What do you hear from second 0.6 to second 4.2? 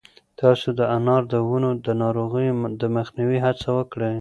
د انار د ونو د ناروغیو د مخنیوي هڅه وکړئ.